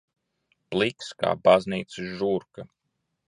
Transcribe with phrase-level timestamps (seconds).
[0.75, 2.67] Pliks kā baznīcas žurka.